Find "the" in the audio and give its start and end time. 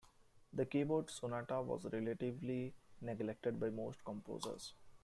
0.51-0.65